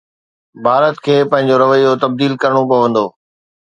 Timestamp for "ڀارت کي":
0.65-1.15